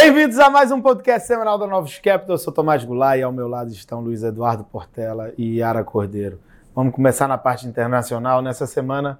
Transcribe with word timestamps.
Bem-vindos 0.00 0.38
a 0.38 0.48
mais 0.48 0.70
um 0.70 0.80
podcast 0.80 1.26
semanal 1.26 1.58
da 1.58 1.66
Novos 1.66 1.98
Capital. 1.98 2.34
Eu 2.34 2.38
sou 2.38 2.52
Tomás 2.52 2.84
Goulart 2.84 3.18
e 3.18 3.22
ao 3.24 3.32
meu 3.32 3.48
lado 3.48 3.72
estão 3.72 4.00
Luiz 4.00 4.22
Eduardo 4.22 4.62
Portela 4.62 5.32
e 5.36 5.56
Yara 5.56 5.82
Cordeiro. 5.82 6.38
Vamos 6.72 6.94
começar 6.94 7.26
na 7.26 7.36
parte 7.36 7.66
internacional 7.66 8.40
nessa 8.40 8.64
semana 8.64 9.18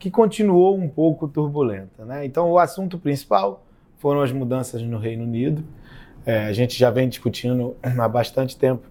que 0.00 0.10
continuou 0.10 0.76
um 0.76 0.88
pouco 0.88 1.28
turbulenta. 1.28 2.04
Né? 2.04 2.26
Então, 2.26 2.50
o 2.50 2.58
assunto 2.58 2.98
principal 2.98 3.64
foram 3.98 4.20
as 4.20 4.32
mudanças 4.32 4.82
no 4.82 4.98
Reino 4.98 5.22
Unido. 5.22 5.62
É, 6.26 6.46
a 6.46 6.52
gente 6.52 6.76
já 6.76 6.90
vem 6.90 7.08
discutindo 7.08 7.76
há 7.80 8.08
bastante 8.08 8.56
tempo 8.56 8.82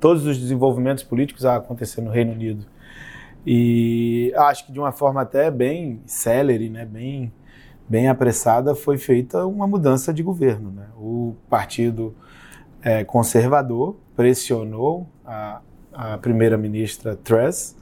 todos 0.00 0.26
os 0.26 0.36
desenvolvimentos 0.36 1.04
políticos 1.04 1.44
a 1.44 1.54
acontecer 1.54 2.00
no 2.00 2.10
Reino 2.10 2.32
Unido. 2.32 2.66
E 3.46 4.32
acho 4.36 4.66
que 4.66 4.72
de 4.72 4.80
uma 4.80 4.90
forma 4.90 5.22
até 5.22 5.52
bem 5.52 6.02
célere, 6.04 6.68
né? 6.68 6.84
bem 6.84 7.32
bem 7.88 8.08
apressada, 8.08 8.74
foi 8.74 8.98
feita 8.98 9.46
uma 9.46 9.66
mudança 9.66 10.12
de 10.12 10.22
governo. 10.22 10.70
Né? 10.70 10.86
O 10.96 11.34
Partido 11.48 12.14
é, 12.82 13.02
Conservador 13.04 13.96
pressionou 14.14 15.08
a, 15.24 15.60
a 15.92 16.18
primeira-ministra 16.18 17.16
Truss 17.16 17.76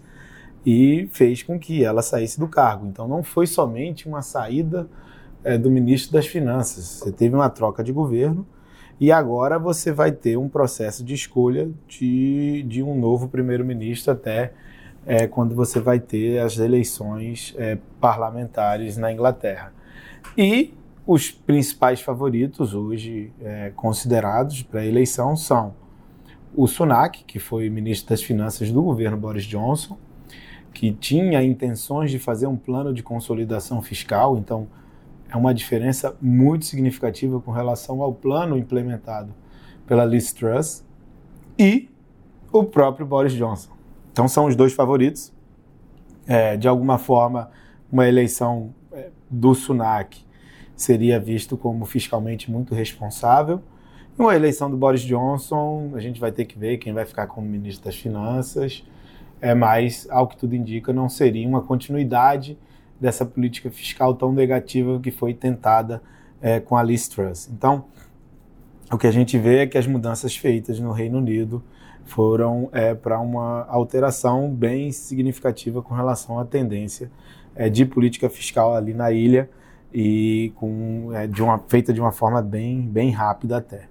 e 0.64 1.08
fez 1.12 1.42
com 1.42 1.58
que 1.58 1.84
ela 1.84 2.02
saísse 2.02 2.38
do 2.38 2.48
cargo. 2.48 2.86
Então 2.86 3.08
não 3.08 3.22
foi 3.22 3.46
somente 3.46 4.08
uma 4.08 4.22
saída 4.22 4.88
é, 5.44 5.56
do 5.56 5.70
ministro 5.70 6.12
das 6.12 6.26
Finanças, 6.26 6.84
você 6.84 7.12
teve 7.12 7.34
uma 7.34 7.48
troca 7.48 7.82
de 7.82 7.92
governo 7.92 8.46
e 8.98 9.12
agora 9.12 9.58
você 9.58 9.92
vai 9.92 10.10
ter 10.10 10.36
um 10.36 10.48
processo 10.48 11.04
de 11.04 11.14
escolha 11.14 11.70
de, 11.86 12.64
de 12.66 12.82
um 12.82 12.98
novo 12.98 13.28
primeiro-ministro 13.28 14.12
até 14.12 14.52
é, 15.06 15.26
quando 15.26 15.54
você 15.54 15.78
vai 15.78 16.00
ter 16.00 16.38
as 16.40 16.58
eleições 16.58 17.54
é, 17.58 17.78
parlamentares 18.00 18.96
na 18.96 19.12
Inglaterra. 19.12 19.72
E 20.36 20.74
os 21.06 21.30
principais 21.30 22.00
favoritos 22.00 22.74
hoje 22.74 23.32
é, 23.40 23.72
considerados 23.76 24.62
para 24.62 24.80
a 24.80 24.86
eleição 24.86 25.36
são 25.36 25.74
o 26.54 26.66
Sunak, 26.66 27.24
que 27.24 27.38
foi 27.38 27.68
ministro 27.68 28.10
das 28.10 28.22
Finanças 28.22 28.72
do 28.72 28.82
governo 28.82 29.16
Boris 29.16 29.44
Johnson, 29.44 29.98
que 30.72 30.92
tinha 30.92 31.42
intenções 31.42 32.10
de 32.10 32.18
fazer 32.18 32.46
um 32.46 32.56
plano 32.56 32.92
de 32.92 33.02
consolidação 33.02 33.80
fiscal, 33.80 34.36
então 34.36 34.66
é 35.28 35.36
uma 35.36 35.52
diferença 35.52 36.16
muito 36.20 36.64
significativa 36.64 37.40
com 37.40 37.50
relação 37.50 38.02
ao 38.02 38.12
plano 38.12 38.56
implementado 38.56 39.34
pela 39.86 40.04
Liz 40.04 40.32
Truss 40.32 40.84
e 41.58 41.88
o 42.52 42.64
próprio 42.64 43.06
Boris 43.06 43.32
Johnson. 43.32 43.70
Então 44.12 44.28
são 44.28 44.46
os 44.46 44.56
dois 44.56 44.72
favoritos. 44.72 45.32
É, 46.26 46.56
de 46.56 46.66
alguma 46.66 46.98
forma, 46.98 47.50
uma 47.90 48.08
eleição 48.08 48.74
do 49.30 49.54
Sunak 49.54 50.24
seria 50.74 51.18
visto 51.18 51.56
como 51.56 51.84
fiscalmente 51.84 52.50
muito 52.50 52.74
responsável. 52.74 53.62
E 54.18 54.20
uma 54.20 54.34
eleição 54.34 54.70
do 54.70 54.76
Boris 54.76 55.02
Johnson, 55.02 55.92
a 55.94 56.00
gente 56.00 56.20
vai 56.20 56.30
ter 56.32 56.44
que 56.44 56.58
ver 56.58 56.78
quem 56.78 56.92
vai 56.92 57.04
ficar 57.04 57.26
como 57.26 57.46
ministro 57.46 57.84
das 57.84 57.96
Finanças, 57.96 58.84
é, 59.40 59.54
mas, 59.54 60.06
ao 60.10 60.26
que 60.26 60.36
tudo 60.36 60.54
indica, 60.54 60.92
não 60.92 61.08
seria 61.08 61.46
uma 61.46 61.60
continuidade 61.62 62.58
dessa 63.00 63.24
política 63.24 63.70
fiscal 63.70 64.14
tão 64.14 64.32
negativa 64.32 64.98
que 65.00 65.10
foi 65.10 65.34
tentada 65.34 66.02
é, 66.40 66.60
com 66.60 66.76
a 66.76 66.82
Liz 66.82 67.08
Truss. 67.08 67.48
Então, 67.48 67.84
o 68.90 68.96
que 68.96 69.06
a 69.06 69.10
gente 69.10 69.38
vê 69.38 69.58
é 69.58 69.66
que 69.66 69.76
as 69.76 69.86
mudanças 69.86 70.36
feitas 70.36 70.78
no 70.78 70.92
Reino 70.92 71.18
Unido 71.18 71.62
foram 72.04 72.68
é, 72.72 72.94
para 72.94 73.18
uma 73.18 73.66
alteração 73.68 74.48
bem 74.48 74.92
significativa 74.92 75.82
com 75.82 75.92
relação 75.92 76.38
à 76.38 76.44
tendência 76.44 77.10
é, 77.56 77.68
de 77.68 77.84
política 77.84 78.28
fiscal 78.28 78.74
ali 78.74 78.94
na 78.94 79.10
ilha 79.10 79.48
e 79.92 80.52
com, 80.56 81.10
é, 81.12 81.26
de 81.26 81.42
uma, 81.42 81.58
feita 81.58 81.92
de 81.92 82.00
uma 82.00 82.12
forma 82.12 82.42
bem, 82.42 82.82
bem 82.82 83.10
rápida 83.10 83.56
até. 83.56 83.88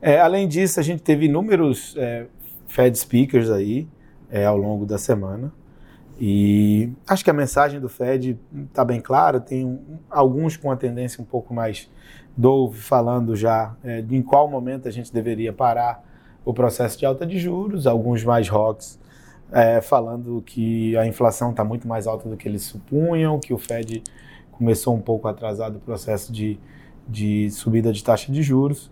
É, 0.00 0.20
além 0.20 0.48
disso, 0.48 0.80
a 0.80 0.82
gente 0.82 1.02
teve 1.02 1.26
inúmeros 1.26 1.94
é, 1.98 2.26
Fed 2.66 2.96
speakers 2.98 3.50
aí 3.50 3.88
é, 4.30 4.46
ao 4.46 4.56
longo 4.56 4.86
da 4.86 4.98
semana 4.98 5.52
e 6.20 6.92
acho 7.06 7.24
que 7.24 7.30
a 7.30 7.34
mensagem 7.34 7.80
do 7.80 7.88
Fed 7.88 8.38
está 8.68 8.84
bem 8.84 9.00
clara, 9.00 9.40
tem 9.40 9.64
um, 9.64 9.98
alguns 10.08 10.56
com 10.56 10.70
a 10.70 10.76
tendência 10.76 11.20
um 11.20 11.24
pouco 11.24 11.52
mais 11.52 11.90
dove 12.36 12.78
falando 12.78 13.34
já 13.34 13.74
é, 13.82 14.00
de 14.00 14.16
em 14.16 14.22
qual 14.22 14.48
momento 14.48 14.88
a 14.88 14.90
gente 14.90 15.12
deveria 15.12 15.52
parar 15.52 16.04
o 16.44 16.54
processo 16.54 16.98
de 16.98 17.06
alta 17.06 17.26
de 17.26 17.38
juros, 17.38 17.86
alguns 17.86 18.24
mais 18.24 18.48
rocks 18.48 18.98
é, 19.52 19.82
falando 19.82 20.42
que 20.46 20.96
a 20.96 21.06
inflação 21.06 21.50
está 21.50 21.62
muito 21.62 21.86
mais 21.86 22.06
alta 22.06 22.28
do 22.28 22.36
que 22.36 22.48
eles 22.48 22.62
supunham, 22.62 23.38
que 23.38 23.52
o 23.52 23.58
Fed 23.58 24.02
começou 24.50 24.94
um 24.94 25.00
pouco 25.00 25.28
atrasado 25.28 25.76
o 25.76 25.80
processo 25.80 26.32
de, 26.32 26.58
de 27.06 27.50
subida 27.50 27.92
de 27.92 28.02
taxa 28.02 28.32
de 28.32 28.42
juros. 28.42 28.90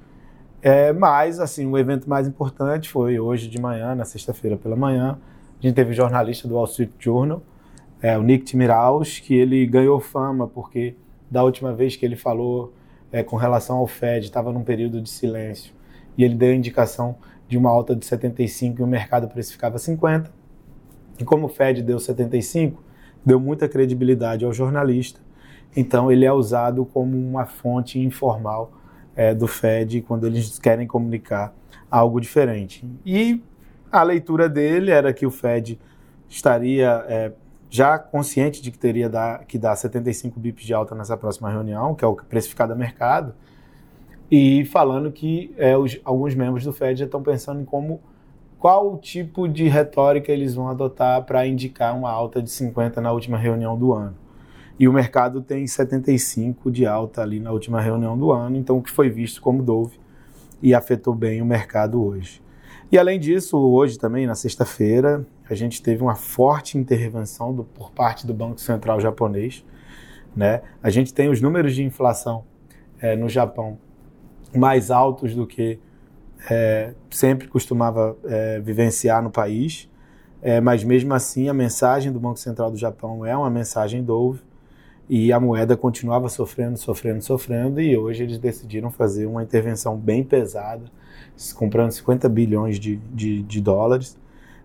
É, 0.63 0.93
mas, 0.93 1.41
assim, 1.41 1.67
o 1.67 1.79
evento 1.79 2.09
mais 2.09 2.29
importante 2.29 2.91
foi 2.91 3.19
hoje 3.19 3.49
de 3.49 3.59
manhã, 3.59 3.95
na 3.95 4.05
sexta-feira 4.05 4.59
pela 4.59 4.77
manhã. 4.77 5.19
A 5.59 5.63
gente 5.67 5.75
teve 5.75 5.93
um 5.93 5.95
jornalista 5.95 6.47
do 6.47 6.55
Wall 6.55 6.67
Street 6.67 6.91
Journal, 6.99 7.43
é, 8.03 8.19
o 8.19 8.23
Nick 8.23 8.45
Timiraus, 8.45 9.19
que 9.19 9.35
ele 9.35 9.67
ganhou 9.67 9.99
fama 10.01 10.47
porque 10.47 10.95
da 11.31 11.43
última 11.43 11.73
vez 11.73 11.97
que 11.97 12.05
ele 12.05 12.17
falou 12.17 12.75
é, 13.11 13.23
com 13.23 13.37
relação 13.37 13.79
ao 13.79 13.87
Fed, 13.87 14.27
estava 14.27 14.53
num 14.53 14.63
período 14.63 15.01
de 15.01 15.09
silêncio, 15.09 15.73
e 16.19 16.25
ele 16.25 16.35
deu 16.35 16.51
a 16.51 16.55
indicação 16.55 17.17
de 17.49 17.57
uma 17.57 17.71
alta 17.71 17.97
de 17.97 18.05
75 18.05 18.81
e 18.81 18.85
o 18.85 18.87
mercado 18.87 19.29
precificava 19.29 19.79
50. 19.79 20.40
E 21.21 21.25
como 21.25 21.47
o 21.47 21.49
Fed 21.49 21.83
deu 21.83 21.99
75, 21.99 22.83
deu 23.25 23.39
muita 23.39 23.69
credibilidade 23.69 24.45
ao 24.45 24.53
jornalista. 24.53 25.21
Então 25.77 26.11
ele 26.11 26.25
é 26.25 26.33
usado 26.33 26.85
como 26.85 27.17
uma 27.17 27.45
fonte 27.45 28.01
informal 28.01 28.73
é, 29.15 29.35
do 29.35 29.47
Fed 29.47 30.01
quando 30.03 30.27
eles 30.27 30.59
querem 30.59 30.87
comunicar 30.87 31.55
algo 31.91 32.21
diferente. 32.21 32.85
E 33.05 33.43
a 33.93 34.03
leitura 34.03 34.49
dele 34.49 34.91
era 34.91 35.13
que 35.13 35.27
o 35.27 35.31
Fed 35.31 35.79
estaria 36.29 37.05
é, 37.09 37.33
já 37.69 37.99
consciente 37.99 38.63
de 38.63 38.71
que 38.71 38.79
teria 38.79 39.09
dar, 39.09 39.45
que 39.45 39.59
dar 39.59 39.77
75 39.77 40.39
bips 40.41 40.65
de 40.65 40.73
alta 40.73 40.95
nessa 40.95 41.17
próxima 41.17 41.51
reunião, 41.51 41.95
que 41.95 42.05
é 42.05 42.09
o 42.09 42.15
precificado 42.15 42.73
a 42.73 42.77
mercado, 42.77 43.35
e 44.31 44.65
falando 44.67 45.11
que 45.11 45.53
é, 45.57 45.77
os, 45.77 46.01
alguns 46.05 46.35
membros 46.35 46.65
do 46.65 46.73
Fed 46.73 46.99
já 47.01 47.05
estão 47.05 47.23
pensando 47.23 47.61
em 47.61 47.65
como 47.65 48.01
qual 48.61 48.99
tipo 48.99 49.49
de 49.49 49.67
retórica 49.69 50.31
eles 50.31 50.55
vão 50.55 50.69
adotar 50.69 51.25
para 51.25 51.47
indicar 51.47 51.97
uma 51.97 52.11
alta 52.11 52.43
de 52.43 52.51
50 52.51 53.01
na 53.01 53.11
última 53.11 53.39
reunião 53.39 53.77
do 53.77 53.95
ano. 53.95 54.15
E 54.79 54.87
o 54.87 54.93
mercado 54.93 55.41
tem 55.41 55.67
75 55.67 56.71
de 56.71 56.87
alta 56.87 57.23
ali 57.23 57.41
na 57.41 57.53
última 57.53 57.81
reunião 57.81 58.19
do 58.19 58.31
ano, 58.31 58.59
então 58.59 58.77
o 58.77 58.83
que 58.83 58.91
foi 58.91 59.09
visto 59.09 59.41
como 59.41 59.63
dove 59.63 59.99
e 60.63 60.75
afetou 60.75 61.15
bem 61.15 61.41
o 61.41 61.45
mercado 61.47 62.05
hoje. 62.05 62.43
E 62.93 62.99
além 62.99 63.19
disso, 63.19 63.57
hoje 63.57 63.99
também, 63.99 64.27
na 64.27 64.35
sexta-feira, 64.35 65.27
a 65.49 65.55
gente 65.55 65.83
teve 65.83 66.03
uma 66.03 66.15
forte 66.15 66.77
intervenção 66.77 67.55
do, 67.55 67.65
por 67.65 67.91
parte 67.91 68.27
do 68.27 68.35
Banco 68.35 68.61
Central 68.61 69.01
japonês. 69.01 69.65
Né? 70.37 70.61
A 70.83 70.91
gente 70.91 71.15
tem 71.15 71.31
os 71.31 71.41
números 71.41 71.75
de 71.75 71.83
inflação 71.83 72.45
é, 73.01 73.17
no 73.17 73.29
Japão 73.29 73.79
mais 74.55 74.91
altos 74.91 75.35
do 75.35 75.47
que 75.47 75.79
é, 76.49 76.95
sempre 77.11 77.49
costumava 77.49 78.17
é, 78.25 78.61
vivenciar 78.61 79.23
no 79.23 79.31
país, 79.31 79.89
é, 80.41 80.61
mas 80.61 80.83
mesmo 80.85 81.13
assim 81.13 81.49
a 81.49 81.55
mensagem 81.55 82.13
do 82.13 82.21
Banco 82.21 82.39
Central 82.39 82.71
do 82.71 82.77
Japão 82.77 83.27
é 83.27 83.37
uma 83.37 83.51
mensagem 83.51 84.03
dove 84.03 84.41
e 85.09 85.33
a 85.33 85.41
moeda 85.41 85.77
continuava 85.77 86.29
sofrendo, 86.29 86.79
sofrendo, 86.79 87.21
sofrendo. 87.23 87.81
E 87.81 87.97
hoje 87.97 88.23
eles 88.23 88.39
decidiram 88.39 88.91
fazer 88.91 89.27
uma 89.27 89.43
intervenção 89.43 89.97
bem 89.97 90.23
pesada, 90.23 90.85
comprando 91.57 91.91
50 91.91 92.29
bilhões 92.29 92.79
de, 92.79 92.97
de, 93.13 93.43
de 93.43 93.61
dólares. 93.61 94.17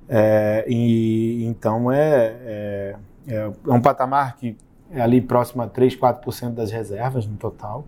É, 0.08 0.64
e 0.68 1.44
então 1.46 1.92
é, 1.92 2.36
é, 2.46 2.96
é, 3.28 3.52
um 3.68 3.82
patamar 3.82 4.38
que 4.38 4.56
é 4.92 5.02
ali 5.02 5.20
próximo 5.20 5.64
a 5.64 5.68
3, 5.68 5.98
4% 5.98 6.52
das 6.52 6.72
reservas 6.72 7.26
no 7.26 7.36
total 7.38 7.84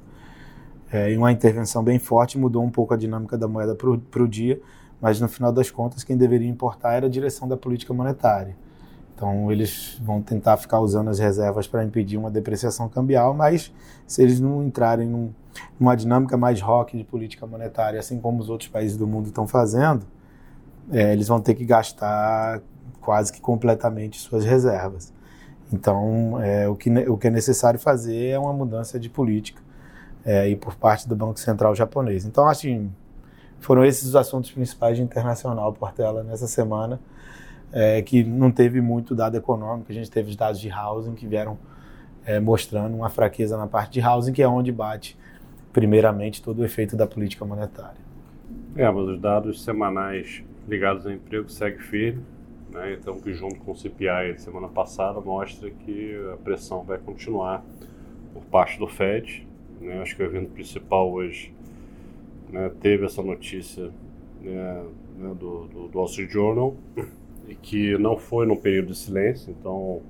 é, 0.92 1.16
uma 1.18 1.32
intervenção 1.32 1.84
bem 1.84 2.00
forte 2.00 2.38
mudou 2.38 2.64
um 2.64 2.70
pouco 2.70 2.94
a 2.94 2.98
dinâmica 2.98 3.38
da 3.38 3.48
moeda 3.48 3.76
para 3.76 4.24
o 4.24 4.28
dia, 4.28 4.60
mas 5.02 5.20
no 5.20 5.28
final 5.28 5.52
das 5.52 5.70
contas 5.70 6.04
quem 6.04 6.16
deveria 6.16 6.48
importar 6.48 6.94
era 6.94 7.08
a 7.08 7.10
direção 7.10 7.48
da 7.48 7.58
política 7.58 7.94
monetária. 7.94 8.56
Então 9.16 9.52
eles 9.52 10.00
vão 10.02 10.22
tentar 10.22 10.58
ficar 10.58 10.80
usando 10.80 11.10
as 11.10 11.20
reservas 11.20 11.68
para 11.68 11.84
impedir 11.84 12.18
uma 12.18 12.32
depreciação 12.32 12.88
cambial, 12.88 13.34
mas 13.34 13.74
se 14.06 14.22
eles 14.22 14.40
não 14.40 14.64
entrarem 14.64 15.08
num, 15.08 15.32
numa 15.80 15.96
dinâmica 15.96 16.38
mais 16.38 16.62
rock 16.62 16.96
de 16.96 17.04
política 17.04 17.46
monetária, 17.46 18.00
assim 18.00 18.20
como 18.20 18.40
os 18.40 18.50
outros 18.50 18.70
países 18.70 18.96
do 18.96 19.08
mundo 19.08 19.28
estão 19.28 19.48
fazendo, 19.48 20.06
é, 20.92 21.12
eles 21.12 21.28
vão 21.28 21.42
ter 21.42 21.56
que 21.56 21.66
gastar 21.66 22.62
quase 23.02 23.34
que 23.34 23.42
completamente 23.42 24.20
suas 24.20 24.46
reservas. 24.46 25.14
Então, 25.74 26.42
é, 26.42 26.70
o, 26.70 26.76
que, 26.76 26.90
o 27.10 27.18
que 27.18 27.28
é 27.28 27.30
necessário 27.30 27.80
fazer 27.80 28.28
é 28.28 28.40
uma 28.40 28.54
mudança 28.54 28.98
de 28.98 29.10
política 29.10 29.62
é, 30.28 30.48
e 30.50 30.56
por 30.56 30.76
parte 30.76 31.10
do 31.10 31.16
Banco 31.16 31.40
Central 31.40 31.74
japonês. 31.74 32.26
Então, 32.26 32.48
assim, 32.48 32.92
foram 33.60 33.84
esses 33.84 34.10
os 34.10 34.16
assuntos 34.16 34.52
principais 34.52 34.98
de 34.98 35.02
internacional, 35.02 35.74
Portela, 35.74 36.24
nessa 36.24 36.46
semana, 36.46 37.00
é, 37.72 38.02
que 38.02 38.24
não 38.24 38.52
teve 38.52 38.82
muito 38.82 39.16
dado 39.16 39.38
econômico, 39.38 39.92
a 39.92 39.96
gente 39.96 40.12
teve 40.12 40.30
os 40.30 40.36
dados 40.36 40.60
de 40.60 40.70
housing 40.70 41.16
que 41.16 41.26
vieram 41.26 41.58
é, 42.26 42.40
mostrando 42.40 42.96
uma 42.96 43.10
fraqueza 43.10 43.58
na 43.58 43.68
parte 43.68 43.94
de 43.94 44.06
housing, 44.06 44.34
que 44.34 44.44
é 44.44 44.48
onde 44.48 44.72
bate 44.72 45.18
primeiramente, 45.78 46.42
todo 46.42 46.60
o 46.60 46.66
efeito 46.66 46.98
da 46.98 47.06
política 47.06 47.46
monetária. 47.46 48.02
É, 48.76 48.90
mas 48.90 49.08
os 49.08 49.20
dados 49.20 49.64
semanais 49.64 50.44
ligados 50.68 51.06
ao 51.06 51.12
emprego 51.12 51.48
seguem 51.50 51.80
firme, 51.80 52.24
né? 52.72 52.94
então 52.94 53.20
que 53.20 53.32
junto 53.34 53.58
com 53.60 53.72
o 53.72 53.76
CPI 53.76 54.34
de 54.34 54.42
semana 54.42 54.68
passada 54.68 55.22
mostra 55.22 55.70
que 55.70 56.20
a 56.34 56.38
pressão 56.38 56.84
vai 56.84 56.98
continuar 56.98 57.64
por 58.34 58.44
parte 58.46 58.80
do 58.80 58.88
Fed. 58.88 59.47
Né? 59.80 60.00
Acho 60.02 60.16
que 60.16 60.24
o 60.24 60.26
evento 60.26 60.52
principal 60.52 61.12
hoje 61.12 61.54
né, 62.50 62.72
teve 62.82 63.06
essa 63.06 63.22
notícia 63.22 63.92
né, 64.42 64.84
né, 65.18 65.36
do, 65.40 65.68
do, 65.68 65.88
do 65.88 65.98
Wall 65.98 66.08
Street 66.08 66.32
Journal 66.32 66.76
e 67.48 67.56
que 67.56 67.98
não 67.98 68.18
foi 68.18 68.46
num 68.46 68.56
período 68.56 68.88
de 68.88 68.98
silêncio, 68.98 69.56
então 69.58 70.02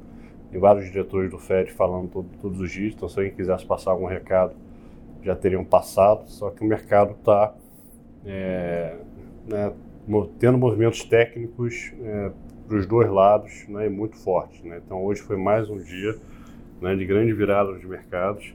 tem 0.51 0.59
vários 0.59 0.85
diretores 0.85 1.29
do 1.29 1.37
Fed 1.37 1.71
falando 1.71 2.09
todo, 2.09 2.27
todos 2.41 2.59
os 2.59 2.71
dias, 2.71 2.93
então 2.93 3.07
se 3.07 3.19
alguém 3.19 3.33
quisesse 3.33 3.65
passar 3.65 3.91
algum 3.91 4.05
recado 4.05 4.55
já 5.23 5.35
teriam 5.35 5.63
passado, 5.63 6.23
só 6.29 6.49
que 6.49 6.63
o 6.63 6.65
mercado 6.65 7.11
está 7.11 7.53
é, 8.25 8.95
né, 9.47 9.73
tendo 10.39 10.57
movimentos 10.57 11.03
técnicos 11.03 11.91
é, 12.01 12.31
para 12.67 12.77
os 12.77 12.85
dois 12.85 13.09
lados 13.09 13.65
né, 13.67 13.89
muito 13.89 14.17
fortes. 14.17 14.61
Né? 14.63 14.81
Então 14.83 15.03
hoje 15.03 15.21
foi 15.21 15.37
mais 15.37 15.69
um 15.69 15.77
dia 15.77 16.15
né, 16.81 16.95
de 16.95 17.05
grande 17.05 17.33
virada 17.33 17.71
nos 17.71 17.83
mercados. 17.83 18.53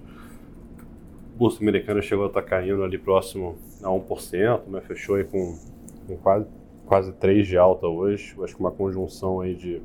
Bolsa 1.37 1.61
Americana 1.61 2.03
chegou 2.03 2.25
a 2.25 2.29
estar 2.29 2.43
caindo 2.43 2.83
ali 2.83 2.99
próximo 2.99 3.57
a 3.83 3.89
1%, 3.89 4.69
né, 4.69 4.81
fechou 4.81 5.17
aí 5.17 5.25
com, 5.25 5.59
com 6.07 6.17
quase, 6.19 6.47
quase 6.87 7.13
3% 7.13 7.43
de 7.43 7.57
alta 7.57 7.87
hoje. 7.87 8.35
Acho 8.43 8.55
que 8.55 8.61
uma 8.61 8.71
conjunção 8.71 9.41
aí 9.41 9.55
de, 9.55 9.83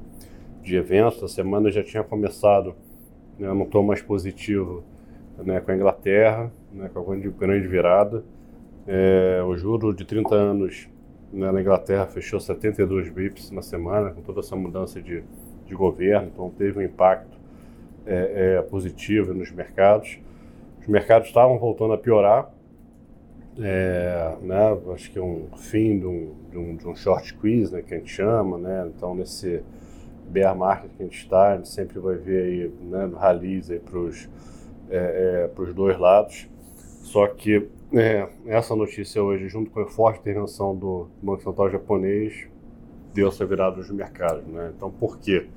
de 0.61 0.75
eventos. 0.75 1.23
A 1.23 1.27
semana 1.27 1.71
já 1.71 1.83
tinha 1.83 2.03
começado 2.03 2.75
né, 3.39 3.47
num 3.53 3.65
tom 3.65 3.83
mais 3.83 4.01
positivo 4.01 4.83
né, 5.37 5.59
com 5.59 5.71
a 5.71 5.75
Inglaterra, 5.75 6.51
né, 6.71 6.89
com 6.93 6.99
a 6.99 7.03
grande, 7.03 7.29
grande 7.29 7.67
virada. 7.67 8.23
É, 8.85 9.41
o 9.45 9.55
juro 9.55 9.93
de 9.93 10.05
30 10.05 10.35
anos 10.35 10.89
né, 11.31 11.51
na 11.51 11.61
Inglaterra 11.61 12.05
fechou 12.07 12.39
72 12.39 13.09
bips 13.09 13.51
na 13.51 13.61
semana, 13.61 14.11
com 14.11 14.21
toda 14.21 14.39
essa 14.39 14.55
mudança 14.55 15.01
de, 15.01 15.23
de 15.65 15.75
governo, 15.75 16.29
então 16.33 16.49
teve 16.49 16.79
um 16.79 16.81
impacto 16.81 17.37
é, 18.05 18.57
é, 18.57 18.61
positivo 18.61 19.33
nos 19.33 19.51
mercados. 19.51 20.19
Os 20.87 20.91
mercados 20.93 21.27
estavam 21.27 21.59
voltando 21.59 21.91
a 21.91 21.97
piorar, 21.97 22.49
é, 23.59 24.37
né, 24.41 24.77
acho 24.93 25.11
que 25.11 25.19
é 25.19 25.21
um 25.21 25.49
fim 25.57 25.99
de 25.99 26.05
um, 26.05 26.33
de 26.49 26.57
um, 26.57 26.75
de 26.77 26.87
um 26.87 26.95
short 26.95 27.27
squeeze, 27.27 27.73
né, 27.73 27.81
que 27.81 27.93
a 27.93 27.97
gente 27.97 28.09
chama, 28.09 28.57
né, 28.57 28.89
então 28.95 29.13
nesse 29.13 29.61
bear 30.29 30.55
market 30.55 30.89
que 30.95 31.03
a 31.03 31.05
gente 31.05 31.17
está, 31.17 31.51
a 31.51 31.55
gente 31.57 31.67
sempre 31.67 31.99
vai 31.99 32.15
ver 32.15 32.41
aí, 32.41 32.71
né, 32.89 33.11
rallies 33.17 33.69
para 33.83 33.99
os 33.99 34.29
é, 34.89 35.49
é, 35.51 35.73
dois 35.73 35.99
lados, 35.99 36.47
só 37.01 37.27
que 37.27 37.67
é, 37.91 38.25
essa 38.45 38.73
notícia 38.73 39.21
hoje, 39.21 39.49
junto 39.49 39.69
com 39.69 39.81
a 39.81 39.87
forte 39.87 40.21
intervenção 40.21 40.73
do 40.73 41.09
Banco 41.21 41.43
Central 41.43 41.69
japonês, 41.69 42.47
deu 43.13 43.27
essa 43.27 43.45
virada 43.45 43.75
nos 43.75 43.91
mercados. 43.91 44.45
Né? 44.47 44.71
Então, 44.73 44.89
por 44.89 45.17
quê? 45.19 45.47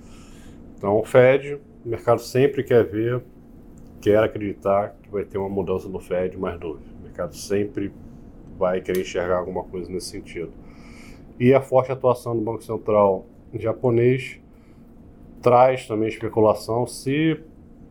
Então, 0.76 0.98
o 0.98 1.04
Fed, 1.04 1.54
o 1.84 1.88
mercado 1.88 2.20
sempre 2.20 2.64
quer 2.64 2.84
ver, 2.84 3.22
quer 4.00 4.22
acreditar 4.22 4.96
que 5.02 5.10
vai 5.10 5.24
ter 5.24 5.38
uma 5.38 5.48
mudança 5.48 5.88
no 5.88 6.00
Fed 6.00 6.36
mais 6.38 6.58
dois. 6.58 6.80
O 6.98 7.02
mercado 7.02 7.34
sempre 7.34 7.92
vai 8.58 8.80
querer 8.80 9.00
enxergar 9.00 9.38
alguma 9.38 9.64
coisa 9.64 9.90
nesse 9.90 10.08
sentido. 10.08 10.52
E 11.38 11.54
a 11.54 11.60
forte 11.60 11.92
atuação 11.92 12.36
do 12.36 12.42
Banco 12.42 12.62
Central 12.62 13.26
japonês 13.54 14.38
traz 15.42 15.86
também 15.86 16.08
especulação 16.08 16.86
se 16.86 17.40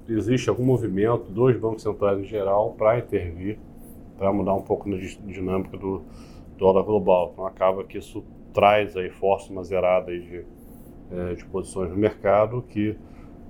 existe 0.07 0.49
algum 0.49 0.63
movimento 0.63 1.31
dos 1.31 1.55
bancos 1.57 1.83
centrais 1.83 2.19
em 2.19 2.23
geral 2.23 2.73
para 2.77 2.99
intervir 2.99 3.59
para 4.17 4.33
mudar 4.33 4.53
um 4.53 4.61
pouco 4.61 4.89
na 4.89 4.97
dinâmica 4.97 5.77
do 5.77 6.03
dólar 6.57 6.83
global. 6.83 7.31
Então 7.33 7.45
acaba 7.45 7.85
que 7.85 7.97
isso 7.97 8.23
traz 8.53 8.97
aí 8.97 9.09
força 9.09 9.51
uma 9.51 9.63
zerada 9.63 10.11
de, 10.11 10.45
é, 11.11 11.33
de 11.35 11.45
posições 11.45 11.89
no 11.89 11.95
mercado 11.95 12.61
que 12.67 12.97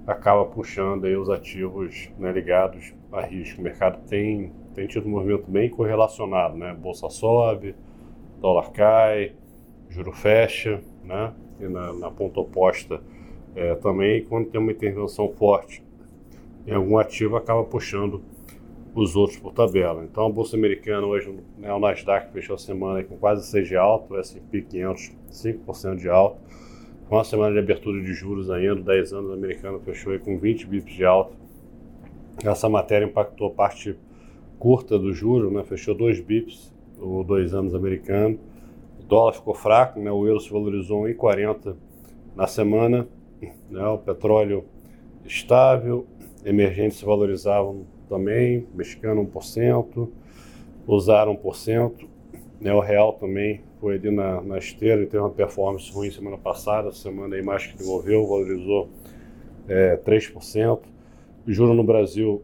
acaba 0.06 0.46
puxando 0.46 1.06
aí 1.06 1.16
os 1.16 1.30
ativos 1.30 2.10
né, 2.18 2.32
ligados 2.32 2.94
a 3.12 3.22
risco. 3.22 3.60
O 3.60 3.64
mercado 3.64 4.00
tem, 4.08 4.52
tem 4.74 4.88
tido 4.88 5.08
um 5.08 5.12
movimento 5.12 5.50
bem 5.50 5.70
correlacionado, 5.70 6.58
né? 6.58 6.74
Bolsa 6.74 7.10
sobe, 7.10 7.76
dólar 8.40 8.72
cai, 8.72 9.34
juro 9.90 10.12
fecha, 10.12 10.82
né? 11.04 11.34
E 11.60 11.68
na, 11.68 11.94
na 11.94 12.12
ponta 12.12 12.40
oposta 12.40 13.02
é, 13.56 13.76
também, 13.76 14.24
quando 14.26 14.50
tem 14.50 14.60
uma 14.60 14.72
intervenção 14.72 15.30
forte 15.30 15.84
em 16.66 16.74
algum 16.74 16.98
ativo, 16.98 17.36
acaba 17.36 17.64
puxando 17.64 18.22
os 18.94 19.16
outros 19.16 19.40
por 19.40 19.54
tabela. 19.54 20.04
Então 20.04 20.26
a 20.26 20.30
Bolsa 20.30 20.56
Americana 20.56 21.06
hoje, 21.06 21.34
né, 21.58 21.72
o 21.74 21.80
Nasdaq 21.80 22.32
fechou 22.32 22.56
a 22.56 22.60
semana 22.60 23.04
com 23.04 23.18
quase 23.18 23.46
6 23.48 23.68
de 23.68 23.76
alta, 23.76 24.14
o 24.14 24.20
S&P 24.20 24.62
500 24.62 25.12
5% 25.32 25.96
de 25.96 26.10
alta. 26.10 26.40
Com 27.10 27.18
a 27.18 27.24
semana 27.24 27.54
de 27.54 27.58
abertura 27.58 28.00
de 28.04 28.14
juros 28.14 28.52
ainda, 28.52 28.76
10 28.84 29.14
anos 29.14 29.32
americano 29.32 29.80
fechou 29.80 30.14
aí 30.14 30.20
com 30.20 30.38
20 30.38 30.68
bips 30.68 30.94
de 30.94 31.04
alta. 31.04 31.36
Essa 32.46 32.70
matéria 32.70 33.04
impactou 33.04 33.48
a 33.48 33.50
parte 33.50 33.98
curta 34.60 35.00
do 35.00 35.12
juro, 35.12 35.50
né, 35.50 35.64
fechou 35.64 35.96
2 35.96 36.22
bips, 36.22 36.72
o 37.00 37.24
2 37.24 37.56
anos 37.56 37.74
americano. 37.74 38.38
O 39.00 39.04
dólar 39.06 39.34
ficou 39.34 39.56
fraco, 39.56 40.00
né, 40.00 40.12
o 40.12 40.28
euro 40.28 40.40
se 40.40 40.52
valorizou 40.52 41.08
1,40 41.08 41.76
na 42.36 42.46
semana. 42.46 43.08
Né, 43.72 43.88
o 43.88 43.98
petróleo 43.98 44.66
estável, 45.26 46.06
emergentes 46.46 47.00
se 47.00 47.06
valorizavam 47.06 47.88
também, 48.08 48.68
mexicano 48.76 49.26
1%, 49.26 50.08
usaram 50.86 51.36
1%, 51.36 52.08
o 52.62 52.80
real 52.80 53.14
também 53.14 53.62
foi 53.80 53.96
ali 53.96 54.12
na, 54.12 54.42
na 54.42 54.58
esteira 54.58 55.02
e 55.02 55.06
teve 55.06 55.20
uma 55.20 55.30
performance 55.30 55.92
ruim 55.92 56.12
semana 56.12 56.38
passada, 56.38 56.92
semana 56.92 57.36
aí 57.36 57.42
mais 57.42 57.66
que 57.66 57.78
devolveu, 57.78 58.28
valorizou 58.28 58.90
é, 59.68 59.96
3%. 59.98 60.80
O 61.48 61.52
juro 61.52 61.74
no 61.74 61.84
Brasil 61.84 62.44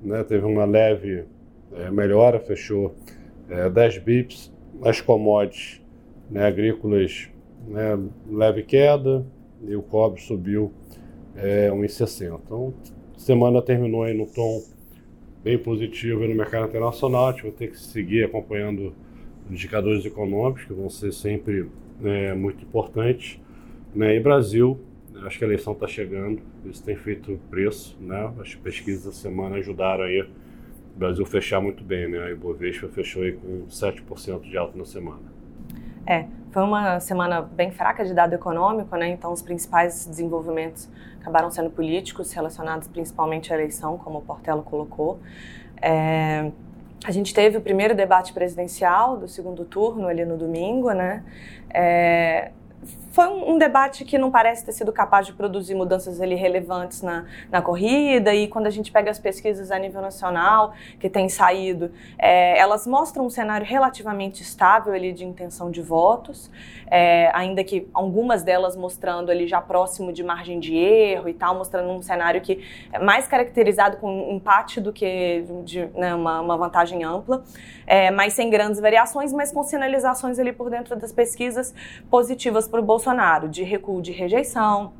né, 0.00 0.24
teve 0.24 0.46
uma 0.46 0.64
leve 0.64 1.24
é, 1.74 1.90
melhora, 1.90 2.40
fechou 2.40 2.94
é, 3.48 3.68
10 3.68 3.98
bips, 3.98 4.52
as 4.82 5.00
commodities 5.00 5.82
né, 6.30 6.46
agrícolas, 6.46 7.28
né, 7.68 7.98
leve 8.30 8.62
queda, 8.62 9.26
e 9.62 9.76
o 9.76 9.82
cobre 9.82 10.20
subiu 10.22 10.72
é, 11.36 11.68
1,60. 11.68 12.40
Então, 12.44 12.72
semana 13.16 13.60
terminou 13.60 14.04
aí 14.04 14.14
no 14.14 14.26
tom 14.26 14.62
bem 15.44 15.58
positivo 15.58 16.26
no 16.26 16.34
mercado 16.34 16.68
internacional. 16.68 17.28
A 17.28 17.32
gente 17.32 17.42
vai 17.42 17.52
ter 17.52 17.70
que 17.70 17.78
seguir 17.78 18.24
acompanhando 18.24 18.94
indicadores 19.50 20.04
econômicos, 20.04 20.64
que 20.64 20.72
vão 20.72 20.88
ser 20.88 21.12
sempre 21.12 21.68
né, 22.00 22.34
muito 22.34 22.64
importantes. 22.64 23.40
Né? 23.94 24.16
E 24.16 24.20
Brasil, 24.20 24.80
acho 25.24 25.38
que 25.38 25.44
a 25.44 25.46
eleição 25.46 25.72
está 25.72 25.86
chegando, 25.86 26.40
isso 26.64 26.82
tem 26.82 26.96
feito 26.96 27.38
preço. 27.50 27.96
Né? 28.00 28.32
As 28.40 28.54
pesquisas 28.54 29.04
da 29.04 29.12
semana 29.12 29.56
ajudaram 29.56 30.04
aí 30.04 30.22
o 30.22 30.98
Brasil 30.98 31.24
fechar 31.26 31.60
muito 31.60 31.82
bem. 31.82 32.08
Né? 32.08 32.18
A 32.18 32.30
Ibovespa 32.30 32.88
fechou 32.88 33.22
aí 33.22 33.32
com 33.32 33.66
7% 33.66 34.42
de 34.42 34.56
alta 34.56 34.78
na 34.78 34.84
semana. 34.84 35.40
É, 36.06 36.26
foi 36.50 36.62
uma 36.62 36.98
semana 36.98 37.42
bem 37.42 37.70
fraca 37.70 38.04
de 38.04 38.12
dado 38.12 38.32
econômico, 38.32 38.96
né? 38.96 39.08
Então, 39.10 39.32
os 39.32 39.42
principais 39.42 40.06
desenvolvimentos 40.06 40.88
acabaram 41.20 41.50
sendo 41.50 41.70
políticos, 41.70 42.32
relacionados 42.32 42.88
principalmente 42.88 43.52
à 43.52 43.56
eleição, 43.56 43.98
como 43.98 44.18
o 44.18 44.22
Portela 44.22 44.62
colocou. 44.62 45.20
É, 45.80 46.50
a 47.04 47.10
gente 47.10 47.32
teve 47.32 47.56
o 47.56 47.60
primeiro 47.60 47.94
debate 47.94 48.32
presidencial 48.32 49.16
do 49.16 49.26
segundo 49.26 49.64
turno 49.64 50.06
ali 50.06 50.24
no 50.24 50.36
domingo, 50.36 50.92
né? 50.92 51.24
É, 51.72 52.50
foi 53.12 53.26
um, 53.26 53.54
um, 53.54 53.58
debate 53.58 54.04
que 54.04 54.16
não 54.16 54.30
parece 54.30 54.64
ter 54.64 54.72
sido 54.72 54.92
capaz 54.92 55.26
de 55.26 55.32
produzir 55.32 55.74
mudanças 55.74 56.20
ali 56.20 56.34
relevantes 56.34 57.02
na, 57.02 57.26
na 57.50 57.60
corrida 57.60 58.32
e 58.34 58.46
quando 58.46 58.66
a 58.66 58.70
gente 58.70 58.92
pega 58.92 59.10
as 59.10 59.18
pesquisas 59.18 59.70
a 59.70 59.78
nível 59.78 60.00
nacional 60.00 60.72
que 60.98 61.10
têm 61.10 61.28
saído, 61.28 61.90
é, 62.18 62.56
elas 62.58 62.86
mostram 62.86 63.26
um 63.26 63.30
cenário 63.30 63.66
relativamente 63.66 64.42
estável 64.42 64.94
ali 64.94 65.12
de 65.12 65.24
intenção 65.24 65.70
de 65.70 65.82
votos, 65.82 66.50
é, 66.86 67.30
ainda 67.34 67.64
que 67.64 67.88
algumas 67.92 68.42
delas 68.42 68.76
mostrando 68.76 69.30
ali 69.30 69.46
já 69.46 69.60
próximo 69.60 70.12
de 70.12 70.22
margem 70.22 70.60
de 70.60 70.76
erro 70.76 71.28
e 71.28 71.34
tal, 71.34 71.56
mostrando 71.56 71.90
um 71.90 72.02
cenário 72.02 72.40
que 72.40 72.64
é 72.92 72.98
mais 72.98 73.26
caracterizado 73.26 73.96
com 73.96 74.30
empate 74.30 74.80
do 74.80 74.92
que 74.92 75.44
de 75.64 75.86
né, 75.94 76.14
uma, 76.14 76.40
uma, 76.40 76.56
vantagem 76.56 77.02
ampla, 77.04 77.42
é, 77.86 78.10
mas 78.10 78.34
sem 78.34 78.48
grandes 78.48 78.80
variações, 78.80 79.32
mas 79.32 79.50
com 79.50 79.62
sinalizações 79.62 80.38
ali 80.38 80.52
por 80.52 80.70
dentro 80.70 80.94
das 80.96 81.12
pesquisas 81.12 81.74
positivas 82.08 82.68
o 82.78 82.82
Bolsonaro, 82.82 83.48
de 83.48 83.64
recuo 83.64 84.00
de 84.00 84.12
rejeição, 84.12 84.92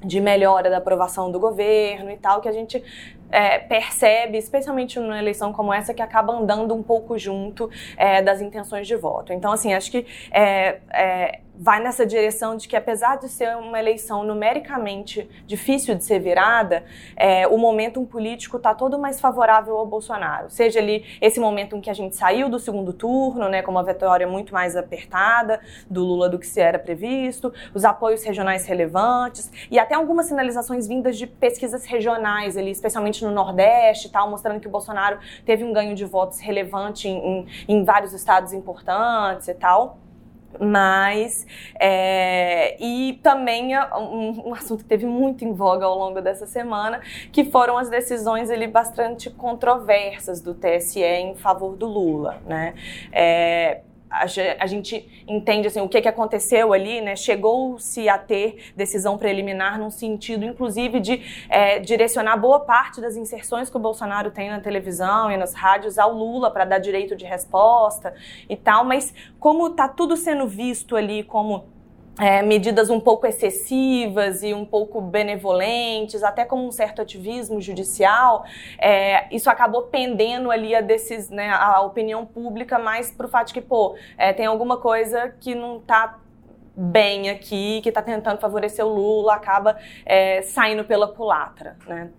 de 0.00 0.20
melhora 0.20 0.70
da 0.70 0.78
aprovação 0.78 1.30
do 1.30 1.40
governo 1.40 2.10
e 2.10 2.16
tal, 2.16 2.40
que 2.40 2.48
a 2.48 2.52
gente 2.52 2.82
é, 3.30 3.58
percebe, 3.58 4.38
especialmente 4.38 4.98
numa 4.98 5.18
eleição 5.18 5.52
como 5.52 5.72
essa, 5.72 5.92
que 5.92 6.00
acaba 6.00 6.32
andando 6.32 6.74
um 6.74 6.82
pouco 6.82 7.18
junto 7.18 7.70
é, 7.96 8.22
das 8.22 8.40
intenções 8.40 8.86
de 8.86 8.96
voto. 8.96 9.32
Então, 9.32 9.52
assim, 9.52 9.74
acho 9.74 9.90
que 9.90 10.06
é, 10.30 10.80
é 10.90 11.40
vai 11.60 11.82
nessa 11.82 12.06
direção 12.06 12.56
de 12.56 12.68
que, 12.68 12.76
apesar 12.76 13.16
de 13.16 13.28
ser 13.28 13.56
uma 13.56 13.78
eleição 13.78 14.22
numericamente 14.22 15.28
difícil 15.44 15.96
de 15.96 16.04
ser 16.04 16.20
virada, 16.20 16.84
é, 17.16 17.48
o 17.48 17.58
momentum 17.58 18.04
político 18.04 18.58
está 18.58 18.72
todo 18.72 18.98
mais 18.98 19.20
favorável 19.20 19.76
ao 19.76 19.84
Bolsonaro. 19.84 20.48
Seja 20.50 20.78
ali 20.78 21.04
esse 21.20 21.40
momento 21.40 21.76
em 21.76 21.80
que 21.80 21.90
a 21.90 21.94
gente 21.94 22.14
saiu 22.14 22.48
do 22.48 22.60
segundo 22.60 22.92
turno, 22.92 23.48
né, 23.48 23.60
com 23.60 23.72
uma 23.72 23.82
vitória 23.82 24.26
muito 24.26 24.52
mais 24.54 24.76
apertada 24.76 25.60
do 25.90 26.04
Lula 26.04 26.28
do 26.28 26.38
que 26.38 26.46
se 26.46 26.60
era 26.60 26.78
previsto, 26.78 27.52
os 27.74 27.84
apoios 27.84 28.22
regionais 28.22 28.64
relevantes 28.64 29.50
e 29.68 29.78
até 29.78 29.96
algumas 29.96 30.26
sinalizações 30.26 30.86
vindas 30.86 31.18
de 31.18 31.26
pesquisas 31.26 31.84
regionais, 31.84 32.56
ali, 32.56 32.70
especialmente 32.70 33.24
no 33.24 33.32
Nordeste, 33.32 34.10
tal, 34.10 34.30
mostrando 34.30 34.60
que 34.60 34.68
o 34.68 34.70
Bolsonaro 34.70 35.18
teve 35.44 35.64
um 35.64 35.72
ganho 35.72 35.96
de 35.96 36.04
votos 36.04 36.38
relevante 36.38 37.08
em, 37.08 37.18
em, 37.18 37.46
em 37.66 37.84
vários 37.84 38.12
estados 38.12 38.52
importantes 38.52 39.48
e 39.48 39.54
tal. 39.54 39.98
Mas, 40.60 41.46
é, 41.78 42.76
e 42.82 43.20
também 43.22 43.76
um, 43.78 44.48
um, 44.48 44.54
assunto 44.54 44.82
que 44.82 44.88
teve 44.88 45.06
muito 45.06 45.44
em 45.44 45.52
voga 45.52 45.84
ao 45.84 45.96
longo 45.96 46.20
dessa 46.20 46.46
semana, 46.46 47.00
que 47.30 47.44
foram 47.44 47.76
as 47.76 47.88
decisões 47.88 48.50
ali 48.50 48.66
bastante 48.66 49.30
controversas 49.30 50.40
do 50.40 50.54
TSE 50.54 51.02
em 51.02 51.34
favor 51.34 51.76
do 51.76 51.86
Lula, 51.86 52.40
né? 52.46 52.74
É, 53.12 53.82
a, 54.10 54.66
gente 54.66 55.24
entende 55.26 55.68
assim, 55.68 55.80
o 55.80 55.88
que, 55.88 56.00
que 56.00 56.08
aconteceu 56.08 56.72
ali, 56.72 57.00
né? 57.00 57.14
Chegou-se 57.14 58.08
a 58.08 58.16
ter 58.16 58.72
decisão 58.74 59.18
preliminar 59.18 59.78
num 59.78 59.90
sentido, 59.90 60.44
inclusive, 60.44 61.00
de 61.00 61.22
é, 61.48 61.78
direcionar 61.78 62.36
boa 62.36 62.60
parte 62.60 63.00
das 63.00 63.16
inserções 63.16 63.68
que 63.68 63.76
o 63.76 63.80
Bolsonaro 63.80 64.30
tem 64.30 64.48
na 64.48 64.60
televisão 64.60 65.30
e 65.30 65.36
nas 65.36 65.54
rádios 65.54 65.98
ao 65.98 66.12
Lula 66.12 66.50
para 66.50 66.64
dar 66.64 66.78
direito 66.78 67.14
de 67.14 67.24
resposta 67.24 68.14
e 68.48 68.56
tal, 68.56 68.84
mas 68.84 69.12
como 69.38 69.68
está 69.68 69.88
tudo 69.88 70.16
sendo 70.16 70.46
visto 70.46 70.96
ali 70.96 71.22
como 71.22 71.66
é, 72.18 72.42
medidas 72.42 72.90
um 72.90 73.00
pouco 73.00 73.26
excessivas 73.26 74.42
e 74.42 74.52
um 74.52 74.64
pouco 74.64 75.00
benevolentes, 75.00 76.22
até 76.22 76.44
como 76.44 76.66
um 76.66 76.72
certo 76.72 77.00
ativismo 77.00 77.60
judicial, 77.60 78.44
é, 78.78 79.32
isso 79.34 79.48
acabou 79.48 79.82
pendendo 79.84 80.50
ali 80.50 80.74
a, 80.74 80.80
desses, 80.80 81.30
né, 81.30 81.50
a 81.50 81.80
opinião 81.80 82.26
pública 82.26 82.78
mais 82.78 83.10
para 83.10 83.26
o 83.26 83.28
fato 83.28 83.48
de 83.48 83.54
que, 83.54 83.60
pô, 83.60 83.96
é, 84.16 84.32
tem 84.32 84.46
alguma 84.46 84.76
coisa 84.76 85.34
que 85.40 85.54
não 85.54 85.78
está 85.78 86.18
bem 86.76 87.28
aqui, 87.28 87.80
que 87.82 87.88
está 87.88 88.00
tentando 88.00 88.38
favorecer 88.40 88.84
o 88.84 88.88
Lula, 88.88 89.34
acaba 89.34 89.76
é, 90.06 90.42
saindo 90.42 90.84
pela 90.84 91.08
culatra, 91.08 91.76
né? 91.86 92.10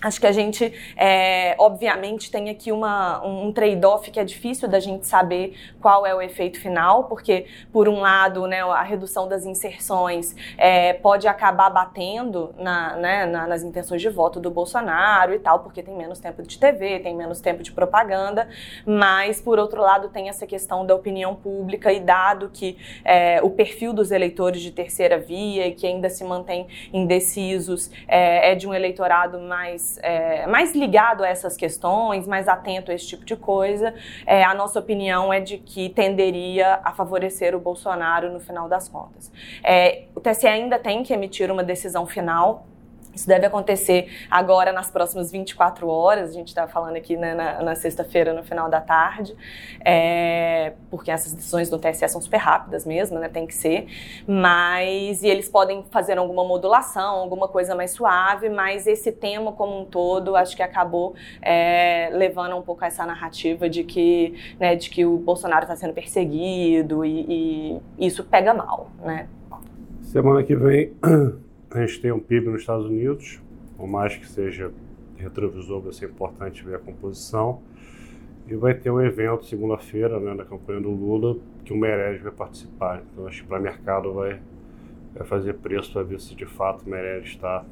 Acho 0.00 0.20
que 0.20 0.28
a 0.28 0.32
gente, 0.32 0.72
é, 0.96 1.56
obviamente, 1.58 2.30
tem 2.30 2.50
aqui 2.50 2.70
uma, 2.70 3.20
um 3.26 3.52
trade-off 3.52 4.08
que 4.12 4.20
é 4.20 4.24
difícil 4.24 4.68
da 4.68 4.78
gente 4.78 5.08
saber 5.08 5.56
qual 5.80 6.06
é 6.06 6.14
o 6.14 6.22
efeito 6.22 6.60
final, 6.60 7.04
porque, 7.04 7.46
por 7.72 7.88
um 7.88 7.98
lado, 7.98 8.46
né, 8.46 8.62
a 8.62 8.82
redução 8.82 9.26
das 9.26 9.44
inserções 9.44 10.36
é, 10.56 10.92
pode 10.92 11.26
acabar 11.26 11.68
batendo 11.68 12.54
na, 12.56 12.94
né, 12.94 13.26
na, 13.26 13.48
nas 13.48 13.64
intenções 13.64 14.00
de 14.00 14.08
voto 14.08 14.38
do 14.38 14.52
Bolsonaro 14.52 15.34
e 15.34 15.38
tal, 15.40 15.58
porque 15.64 15.82
tem 15.82 15.96
menos 15.96 16.20
tempo 16.20 16.44
de 16.44 16.56
TV, 16.60 17.00
tem 17.00 17.16
menos 17.16 17.40
tempo 17.40 17.64
de 17.64 17.72
propaganda, 17.72 18.48
mas, 18.86 19.40
por 19.40 19.58
outro 19.58 19.80
lado, 19.80 20.10
tem 20.10 20.28
essa 20.28 20.46
questão 20.46 20.86
da 20.86 20.94
opinião 20.94 21.34
pública 21.34 21.92
e 21.92 21.98
dado 21.98 22.50
que 22.50 22.78
é, 23.04 23.40
o 23.42 23.50
perfil 23.50 23.92
dos 23.92 24.12
eleitores 24.12 24.62
de 24.62 24.70
terceira 24.70 25.18
via 25.18 25.66
e 25.66 25.72
que 25.72 25.88
ainda 25.88 26.08
se 26.08 26.22
mantém 26.22 26.68
indecisos 26.92 27.90
é, 28.06 28.52
é 28.52 28.54
de 28.54 28.68
um 28.68 28.72
eleitorado 28.72 29.40
mais 29.40 29.87
é, 30.02 30.46
mais 30.46 30.74
ligado 30.74 31.22
a 31.22 31.28
essas 31.28 31.56
questões, 31.56 32.26
mais 32.26 32.48
atento 32.48 32.90
a 32.90 32.94
esse 32.94 33.06
tipo 33.06 33.24
de 33.24 33.36
coisa, 33.36 33.94
é, 34.26 34.42
a 34.44 34.54
nossa 34.54 34.78
opinião 34.78 35.32
é 35.32 35.40
de 35.40 35.58
que 35.58 35.88
tenderia 35.88 36.80
a 36.84 36.92
favorecer 36.92 37.54
o 37.54 37.60
Bolsonaro 37.60 38.30
no 38.32 38.40
final 38.40 38.68
das 38.68 38.88
contas. 38.88 39.32
É, 39.62 40.04
o 40.14 40.20
TSE 40.20 40.46
ainda 40.46 40.78
tem 40.78 41.02
que 41.02 41.12
emitir 41.12 41.50
uma 41.50 41.64
decisão 41.64 42.06
final 42.06 42.66
isso 43.18 43.26
deve 43.26 43.46
acontecer 43.46 44.08
agora 44.30 44.72
nas 44.72 44.90
próximas 44.90 45.32
24 45.32 45.88
horas. 45.88 46.30
A 46.30 46.32
gente 46.32 46.48
está 46.48 46.68
falando 46.68 46.94
aqui 46.94 47.16
né, 47.16 47.34
na, 47.34 47.62
na 47.62 47.74
sexta-feira, 47.74 48.32
no 48.32 48.44
final 48.44 48.70
da 48.70 48.80
tarde, 48.80 49.36
é, 49.84 50.74
porque 50.88 51.10
essas 51.10 51.32
decisões 51.32 51.68
do 51.68 51.78
TSE 51.78 52.08
são 52.08 52.20
super 52.20 52.36
rápidas 52.36 52.86
mesmo, 52.86 53.18
né? 53.18 53.28
Tem 53.28 53.44
que 53.44 53.54
ser. 53.54 53.88
Mas, 54.26 55.22
e 55.24 55.26
eles 55.26 55.48
podem 55.48 55.84
fazer 55.90 56.16
alguma 56.16 56.44
modulação, 56.44 57.16
alguma 57.16 57.48
coisa 57.48 57.74
mais 57.74 57.90
suave, 57.90 58.48
mas 58.48 58.86
esse 58.86 59.10
tema 59.10 59.50
como 59.50 59.80
um 59.80 59.84
todo, 59.84 60.36
acho 60.36 60.54
que 60.54 60.62
acabou 60.62 61.16
é, 61.42 62.10
levando 62.12 62.56
um 62.56 62.62
pouco 62.62 62.84
essa 62.84 63.04
narrativa 63.04 63.68
de 63.68 63.82
que, 63.82 64.54
né, 64.60 64.76
de 64.76 64.88
que 64.90 65.04
o 65.04 65.16
Bolsonaro 65.16 65.64
está 65.64 65.74
sendo 65.74 65.92
perseguido 65.92 67.04
e, 67.04 67.80
e 67.98 68.06
isso 68.06 68.22
pega 68.22 68.54
mal, 68.54 68.90
né? 69.02 69.28
Semana 70.02 70.42
que 70.44 70.54
vem 70.54 70.92
a 71.70 71.86
gente 71.86 72.00
tem 72.00 72.12
um 72.12 72.20
PIB 72.20 72.48
nos 72.48 72.60
Estados 72.60 72.86
Unidos, 72.86 73.40
por 73.76 73.86
mais 73.86 74.16
que 74.16 74.26
seja 74.26 74.70
retrovisor, 75.16 75.80
vai 75.80 75.92
ser 75.92 76.06
importante 76.06 76.64
ver 76.64 76.76
a 76.76 76.78
composição. 76.78 77.60
E 78.46 78.54
vai 78.54 78.72
ter 78.72 78.90
um 78.90 79.00
evento 79.00 79.44
segunda-feira, 79.44 80.18
né, 80.18 80.32
na 80.32 80.44
campanha 80.44 80.80
do 80.80 80.90
Lula, 80.90 81.36
que 81.64 81.72
o 81.72 81.76
Meirelles 81.76 82.22
vai 82.22 82.32
participar. 82.32 83.02
Então 83.12 83.26
acho 83.26 83.42
que 83.42 83.48
para 83.48 83.58
o 83.58 83.62
mercado 83.62 84.14
vai, 84.14 84.40
vai 85.14 85.26
fazer 85.26 85.54
preço 85.54 85.92
para 85.92 86.02
ver 86.02 86.18
se 86.18 86.34
de 86.34 86.46
fato 86.46 86.86
o 86.86 86.88
Meirelles 86.88 87.28
está 87.28 87.64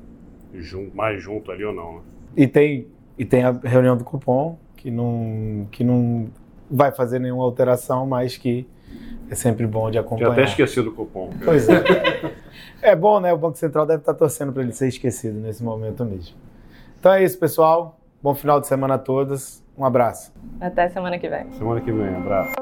mais 0.95 1.23
junto 1.23 1.51
ali 1.51 1.65
ou 1.65 1.75
não. 1.75 1.97
Né? 1.97 2.01
E 2.37 2.47
tem 2.47 2.87
e 3.19 3.25
tem 3.25 3.43
a 3.43 3.53
reunião 3.53 3.97
do 3.97 4.05
cupom 4.05 4.59
que 4.77 4.91
não 4.91 5.67
que 5.71 5.83
não 5.83 6.29
vai 6.71 6.93
fazer 6.93 7.19
nenhuma 7.19 7.45
alteração, 7.45 8.07
mas 8.07 8.37
que 8.37 8.67
é 9.31 9.35
sempre 9.35 9.67
bom 9.67 9.91
de 9.91 9.99
acompanhar. 9.99 10.33
Tinha 10.33 10.45
até 10.45 10.51
esquecido 10.51 10.91
o 10.91 10.93
cupom. 10.93 11.31
Pois 11.45 11.69
é. 11.69 11.83
é 12.83 12.95
bom, 12.95 13.21
né? 13.21 13.33
O 13.33 13.39
Banco 13.39 13.59
Central 13.59 13.87
deve 13.87 14.01
estar 14.01 14.15
torcendo 14.15 14.53
para 14.53 14.63
ele 14.63 14.73
ser 14.73 14.89
esquecido 14.89 15.39
nesse 15.39 15.63
momento 15.63 16.05
mesmo. 16.05 16.37
Então 16.99 17.13
é 17.13 17.23
isso, 17.23 17.39
pessoal. 17.39 17.99
Bom 18.23 18.35
final 18.35 18.61
de 18.61 18.67
semana 18.67 18.95
a 18.95 18.99
todos. 18.99 19.63
Um 19.77 19.85
abraço. 19.85 20.33
Até 20.61 20.89
semana 20.89 21.19
que 21.19 21.29
vem. 21.29 21.51
Semana 21.53 21.81
que 21.81 21.93
vem, 21.93 22.11
um 22.11 22.17
abraço. 22.19 22.55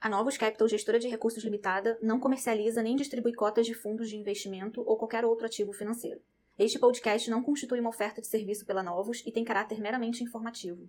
A 0.00 0.08
Novos 0.08 0.36
Capital, 0.36 0.66
gestora 0.66 0.98
de 0.98 1.06
recursos 1.06 1.44
limitada, 1.44 1.96
não 2.02 2.18
comercializa 2.18 2.82
nem 2.82 2.96
distribui 2.96 3.32
cotas 3.34 3.66
de 3.66 3.74
fundos 3.74 4.08
de 4.08 4.16
investimento 4.16 4.82
ou 4.84 4.96
qualquer 4.96 5.24
outro 5.24 5.46
ativo 5.46 5.72
financeiro. 5.72 6.20
Este 6.58 6.78
podcast 6.78 7.30
não 7.30 7.42
constitui 7.42 7.78
uma 7.78 7.90
oferta 7.90 8.20
de 8.20 8.26
serviço 8.26 8.66
pela 8.66 8.82
Novos 8.82 9.22
e 9.24 9.30
tem 9.30 9.44
caráter 9.44 9.80
meramente 9.80 10.24
informativo. 10.24 10.88